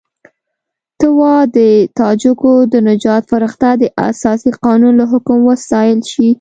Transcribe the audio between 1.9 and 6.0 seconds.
تاجکو د نجات فرښته د اساسي قانون له حکم وستایل